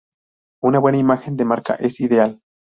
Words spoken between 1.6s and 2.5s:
es ideal.